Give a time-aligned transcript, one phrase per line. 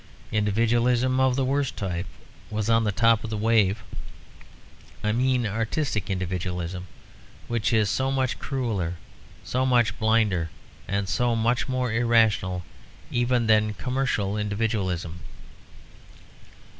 [0.31, 2.07] Individualism of the worst type
[2.49, 3.83] was on the top of the wave;
[5.03, 6.87] I mean artistic individualism,
[7.47, 8.95] which is so much crueller,
[9.43, 10.49] so much blinder
[10.87, 12.63] and so much more irrational
[13.11, 15.19] even than commercial individualism.